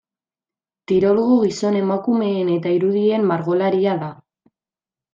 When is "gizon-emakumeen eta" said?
1.43-2.75